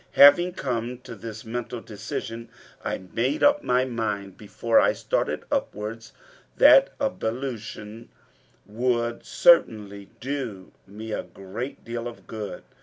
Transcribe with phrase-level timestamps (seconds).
[0.13, 2.49] Having come to this mental decision,
[2.83, 6.11] I made up my mind, before I started upwards,
[6.57, 8.09] that ablution
[8.65, 12.63] would certainly do me a great deal of good.